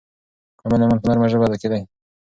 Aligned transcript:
کامل 0.59 0.81
ایمان 0.81 0.99
په 1.01 1.07
نرمه 1.09 1.27
ژبه 1.31 1.57
کې 1.61 1.67
دی. 1.71 1.81